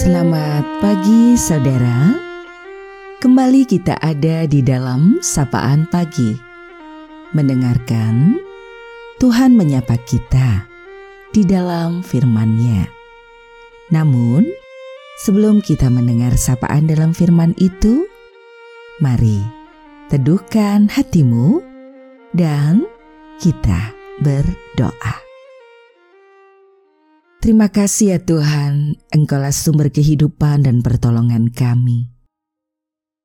Selamat 0.00 0.64
pagi 0.80 1.36
saudara. 1.36 2.16
Kembali 3.20 3.68
kita 3.68 4.00
ada 4.00 4.48
di 4.48 4.64
dalam 4.64 5.20
Sapaan 5.20 5.84
Pagi. 5.92 6.32
Mendengarkan 7.36 8.40
Tuhan 9.20 9.52
menyapa 9.52 10.00
kita 10.08 10.64
di 11.36 11.44
dalam 11.44 12.00
firman-Nya. 12.00 12.88
Namun 13.92 14.48
sebelum 15.20 15.60
kita 15.60 15.92
mendengar 15.92 16.32
sapaan 16.40 16.88
dalam 16.88 17.12
firman 17.12 17.52
itu 17.60 18.08
Mari 19.04 19.44
teduhkan 20.08 20.88
hatimu 20.88 21.60
dan 22.32 22.88
kita 23.36 23.92
berdoa 24.24 25.29
Terima 27.40 27.72
kasih 27.72 28.12
ya 28.12 28.18
Tuhan, 28.20 29.00
Engkaulah 29.16 29.56
sumber 29.56 29.88
kehidupan 29.88 30.68
dan 30.68 30.84
pertolongan 30.84 31.48
kami. 31.48 32.12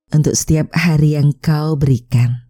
Untuk 0.07 0.39
setiap 0.39 0.71
hari 0.71 1.19
yang 1.19 1.35
Kau 1.43 1.75
berikan, 1.75 2.47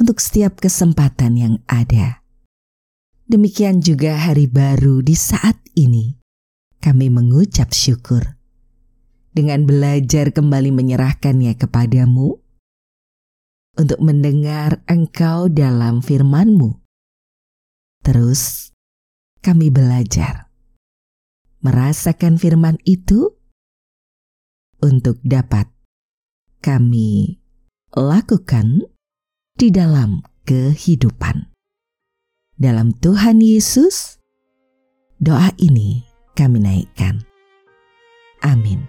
untuk 0.00 0.16
setiap 0.16 0.56
kesempatan 0.64 1.36
yang 1.36 1.54
ada. 1.68 2.24
Demikian 3.28 3.84
juga 3.84 4.16
hari 4.16 4.48
baru 4.48 5.04
di 5.04 5.12
saat 5.12 5.60
ini, 5.76 6.16
kami 6.80 7.12
mengucap 7.12 7.76
syukur. 7.76 8.40
Dengan 9.28 9.68
belajar 9.68 10.32
kembali 10.32 10.72
menyerahkannya 10.72 11.52
kepadamu, 11.52 12.40
untuk 13.76 14.00
mendengar 14.00 14.80
Engkau 14.88 15.52
dalam 15.52 16.00
firman-Mu. 16.00 16.80
Terus, 18.00 18.72
kami 19.44 19.68
belajar 19.68 20.51
merasakan 21.62 22.36
firman 22.36 22.76
itu 22.82 23.38
untuk 24.82 25.22
dapat 25.22 25.70
kami 26.58 27.38
lakukan 27.94 28.90
di 29.54 29.70
dalam 29.70 30.26
kehidupan. 30.42 31.54
Dalam 32.58 32.94
Tuhan 32.98 33.38
Yesus, 33.42 34.18
doa 35.22 35.54
ini 35.58 36.02
kami 36.34 36.62
naikkan. 36.62 37.22
Amin. 38.42 38.82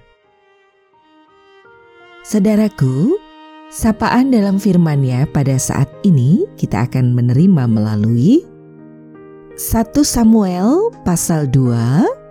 Saudaraku, 2.25 3.17
sapaan 3.69 4.33
dalam 4.33 4.57
firman-Nya 4.57 5.29
pada 5.29 5.57
saat 5.61 5.89
ini 6.01 6.49
kita 6.57 6.89
akan 6.89 7.13
menerima 7.13 7.69
melalui 7.69 8.41
1 9.53 9.93
Samuel 10.01 10.89
pasal 11.05 11.45
2 11.45 12.22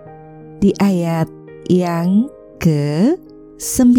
di 0.62 0.70
ayat 0.78 1.27
yang 1.66 2.30
ke-9. 2.62 3.98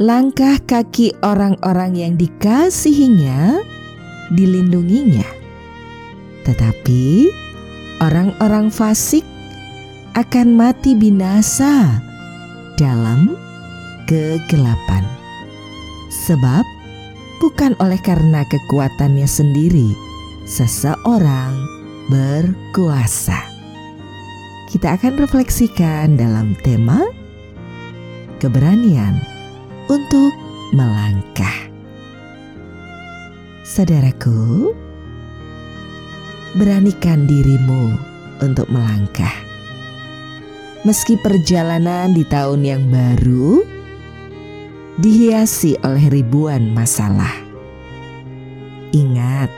Langkah 0.00 0.56
kaki 0.64 1.12
orang-orang 1.20 1.92
yang 1.92 2.12
dikasihinya 2.16 3.60
dilindunginya. 4.32 5.28
Tetapi 6.48 7.28
orang-orang 8.00 8.72
fasik 8.72 9.24
akan 10.16 10.56
mati 10.56 10.96
binasa 10.96 12.00
dalam 12.80 13.36
kegelapan. 14.08 15.04
Sebab 16.08 16.64
bukan 17.44 17.76
oleh 17.76 18.00
karena 18.00 18.40
kekuatannya 18.48 19.28
sendiri 19.28 19.92
seseorang 20.48 21.52
berkuasa 22.08 23.55
kita 24.66 24.98
akan 24.98 25.14
refleksikan 25.22 26.18
dalam 26.18 26.58
tema 26.66 27.06
keberanian 28.42 29.14
untuk 29.86 30.34
melangkah. 30.74 31.70
Saudaraku, 33.62 34.74
beranikan 36.58 37.30
dirimu 37.30 37.94
untuk 38.42 38.66
melangkah. 38.66 39.32
Meski 40.82 41.18
perjalanan 41.18 42.14
di 42.14 42.22
tahun 42.26 42.62
yang 42.62 42.82
baru 42.90 43.66
dihiasi 44.98 45.78
oleh 45.82 46.06
ribuan 46.10 46.70
masalah. 46.74 47.32
Ingat, 48.94 49.50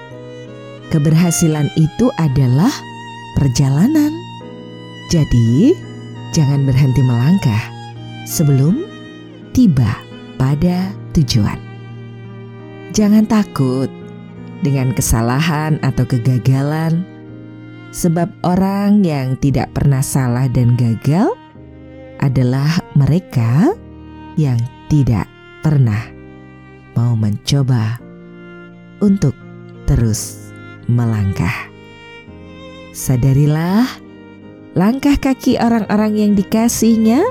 keberhasilan 0.89 1.69
itu 1.77 2.09
adalah 2.17 2.73
perjalanan 3.37 4.28
jadi, 5.09 5.73
jangan 6.37 6.69
berhenti 6.69 7.01
melangkah 7.01 7.65
sebelum 8.29 8.85
tiba 9.57 9.89
pada 10.37 10.93
tujuan. 11.17 11.57
Jangan 12.93 13.25
takut 13.25 13.89
dengan 14.61 14.93
kesalahan 14.93 15.81
atau 15.81 16.05
kegagalan, 16.05 17.09
sebab 17.89 18.29
orang 18.45 19.01
yang 19.01 19.33
tidak 19.41 19.73
pernah 19.73 20.05
salah 20.05 20.45
dan 20.53 20.77
gagal 20.77 21.33
adalah 22.21 22.69
mereka 22.93 23.73
yang 24.37 24.61
tidak 24.93 25.25
pernah 25.65 26.05
mau 26.93 27.17
mencoba 27.17 27.97
untuk 29.01 29.33
terus 29.89 30.53
melangkah. 30.85 31.71
Sadarilah 32.93 34.08
langkah 34.77 35.17
kaki 35.17 35.57
orang-orang 35.57 36.13
yang 36.19 36.33
dikasihnya 36.37 37.25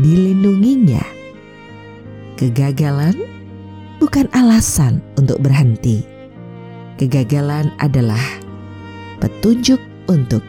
dilindunginya. 0.00 1.04
Kegagalan 2.36 3.16
bukan 4.00 4.26
alasan 4.32 5.04
untuk 5.20 5.44
berhenti. 5.44 6.04
Kegagalan 6.96 7.72
adalah 7.80 8.20
petunjuk 9.20 9.80
untuk 10.08 10.44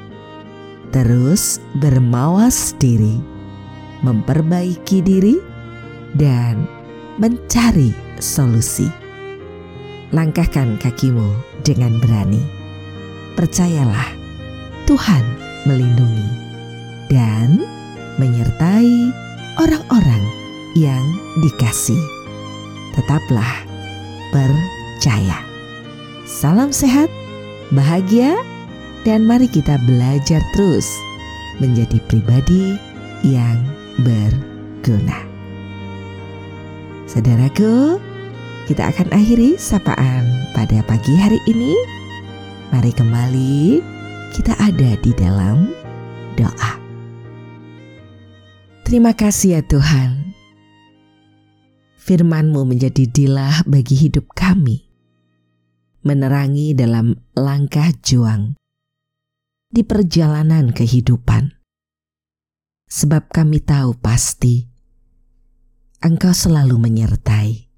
terus 0.92 1.64
bermawas 1.80 2.76
diri, 2.80 3.20
memperbaiki 4.04 5.00
diri, 5.04 5.36
dan 6.16 6.68
mencari 7.20 7.96
solusi. 8.20 8.88
Langkahkan 10.12 10.76
kakimu 10.80 11.32
dengan 11.64 11.96
berani. 12.04 12.44
Percayalah, 13.40 14.12
Tuhan 14.84 15.41
melindungi, 15.66 16.30
dan 17.12 17.62
menyertai 18.18 19.12
orang-orang 19.60 20.24
yang 20.76 21.04
dikasih. 21.44 22.00
Tetaplah 22.96 23.68
percaya. 24.32 25.40
Salam 26.28 26.72
sehat, 26.72 27.12
bahagia, 27.76 28.36
dan 29.04 29.26
mari 29.26 29.50
kita 29.50 29.76
belajar 29.88 30.40
terus 30.56 30.88
menjadi 31.60 31.98
pribadi 32.08 32.78
yang 33.22 33.60
berguna. 34.02 35.28
Saudaraku, 37.06 38.00
kita 38.72 38.88
akan 38.88 39.12
akhiri 39.12 39.60
sapaan 39.60 40.24
pada 40.56 40.80
pagi 40.88 41.12
hari 41.20 41.42
ini. 41.52 41.76
Mari 42.72 42.92
kembali 42.96 43.84
kita 44.32 44.56
ada 44.64 44.96
di 45.04 45.12
dalam 45.12 45.76
doa. 46.40 46.74
Terima 48.88 49.12
kasih 49.12 49.60
ya 49.60 49.62
Tuhan. 49.68 50.32
Firman-Mu 52.00 52.64
menjadi 52.64 53.06
dilah 53.12 53.68
bagi 53.68 53.94
hidup 54.00 54.32
kami. 54.32 54.88
Menerangi 56.02 56.74
dalam 56.74 57.14
langkah 57.38 57.94
juang 58.02 58.58
di 59.70 59.86
perjalanan 59.86 60.74
kehidupan. 60.74 61.62
Sebab 62.90 63.30
kami 63.30 63.62
tahu 63.62 63.96
pasti 64.02 64.66
Engkau 66.02 66.34
selalu 66.34 66.82
menyertai 66.82 67.70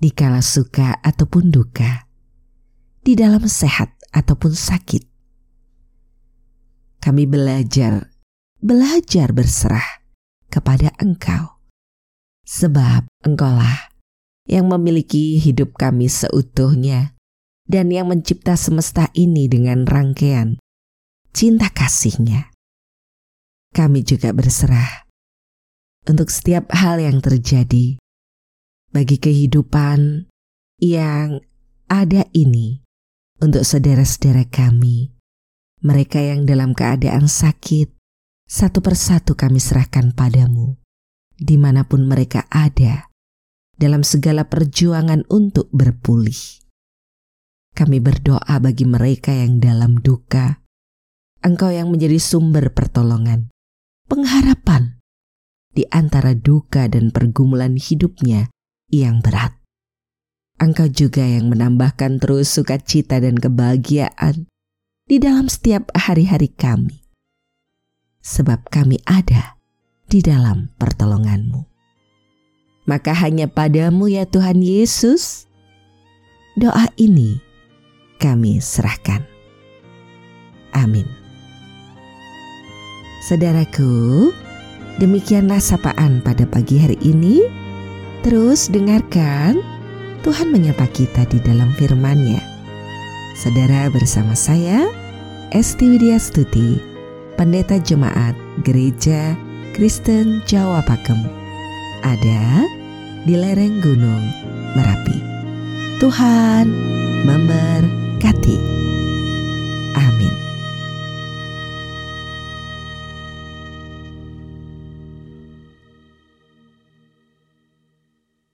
di 0.00 0.10
kala 0.12 0.40
suka 0.40 0.96
ataupun 1.04 1.52
duka, 1.52 2.08
di 3.04 3.12
dalam 3.12 3.44
sehat 3.44 3.92
ataupun 4.16 4.56
sakit, 4.56 5.15
kami 7.06 7.22
belajar, 7.22 8.10
belajar 8.58 9.30
berserah 9.30 10.02
kepada 10.50 10.90
Engkau. 10.98 11.62
Sebab 12.42 13.06
Engkaulah 13.22 13.94
yang 14.50 14.66
memiliki 14.66 15.38
hidup 15.38 15.78
kami 15.78 16.10
seutuhnya 16.10 17.14
dan 17.70 17.94
yang 17.94 18.10
mencipta 18.10 18.58
semesta 18.58 19.06
ini 19.14 19.46
dengan 19.46 19.86
rangkaian 19.86 20.58
cinta 21.30 21.70
kasihnya. 21.70 22.50
Kami 23.70 24.02
juga 24.02 24.34
berserah 24.34 25.06
untuk 26.10 26.26
setiap 26.26 26.74
hal 26.74 26.98
yang 26.98 27.22
terjadi 27.22 28.02
bagi 28.90 29.16
kehidupan 29.22 30.26
yang 30.82 31.38
ada 31.86 32.26
ini 32.34 32.82
untuk 33.38 33.62
saudara-saudara 33.62 34.50
kami 34.50 35.15
mereka 35.86 36.18
yang 36.18 36.42
dalam 36.42 36.74
keadaan 36.74 37.30
sakit, 37.30 37.94
satu 38.50 38.82
persatu 38.82 39.38
kami 39.38 39.62
serahkan 39.62 40.10
padamu, 40.10 40.74
di 41.38 41.54
mana 41.54 41.86
pun 41.86 42.02
mereka 42.10 42.50
ada, 42.50 43.06
dalam 43.78 44.02
segala 44.02 44.50
perjuangan 44.50 45.22
untuk 45.30 45.70
berpulih. 45.70 46.66
Kami 47.76 48.02
berdoa 48.02 48.58
bagi 48.58 48.82
mereka 48.82 49.30
yang 49.30 49.62
dalam 49.62 50.02
duka, 50.02 50.66
Engkau 51.46 51.70
yang 51.70 51.94
menjadi 51.94 52.18
sumber 52.18 52.74
pertolongan, 52.74 53.54
pengharapan 54.10 54.98
di 55.70 55.86
antara 55.94 56.34
duka 56.34 56.90
dan 56.90 57.14
pergumulan 57.14 57.78
hidupnya 57.78 58.50
yang 58.90 59.22
berat. 59.22 59.54
Engkau 60.56 60.88
juga 60.88 61.22
yang 61.22 61.52
menambahkan 61.52 62.18
terus 62.18 62.48
sukacita 62.48 63.20
dan 63.20 63.36
kebahagiaan 63.36 64.48
di 65.06 65.22
dalam 65.22 65.46
setiap 65.46 65.94
hari-hari 65.94 66.50
kami. 66.50 67.06
Sebab 68.26 68.66
kami 68.74 68.98
ada 69.06 69.54
di 70.10 70.18
dalam 70.18 70.74
pertolonganmu. 70.82 71.62
Maka 72.90 73.14
hanya 73.14 73.46
padamu 73.46 74.10
ya 74.10 74.26
Tuhan 74.26 74.58
Yesus, 74.62 75.46
doa 76.58 76.90
ini 76.98 77.38
kami 78.18 78.58
serahkan. 78.58 79.22
Amin. 80.74 81.06
Saudaraku, 83.30 84.34
demikianlah 84.98 85.62
sapaan 85.62 86.18
pada 86.22 86.50
pagi 86.50 86.82
hari 86.82 86.98
ini. 87.06 87.46
Terus 88.26 88.66
dengarkan 88.74 89.62
Tuhan 90.26 90.50
menyapa 90.50 90.90
kita 90.90 91.30
di 91.30 91.38
dalam 91.46 91.70
firman-Nya. 91.78 92.55
Saudara 93.36 93.92
bersama 93.92 94.32
saya, 94.32 94.88
Esti 95.52 95.92
Widya 95.92 96.16
Stuti, 96.16 96.80
Pendeta 97.36 97.76
Jemaat 97.76 98.32
Gereja 98.64 99.36
Kristen 99.76 100.40
Jawa 100.48 100.80
Pakem, 100.88 101.20
ada 102.00 102.64
di 103.28 103.36
lereng 103.36 103.84
Gunung 103.84 104.24
Merapi. 104.72 105.20
Tuhan 106.00 106.64
memberkati. 107.28 108.85